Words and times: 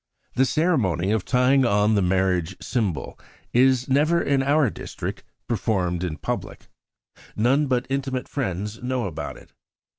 "The 0.33 0.47
ceremony 0.47 1.11
of 1.11 1.25
tying 1.25 1.63
on 1.63 1.93
the 1.93 2.01
marriage 2.01 2.55
symbol 2.59 3.19
is 3.53 3.87
never 3.87 4.19
in 4.19 4.41
our 4.41 4.71
district 4.71 5.23
performed 5.47 6.03
in 6.03 6.17
public. 6.17 6.69
None 7.35 7.67
but 7.67 7.85
intimate 7.87 8.27
friends 8.27 8.81
know 8.81 9.05
about 9.05 9.37
it. 9.37 9.53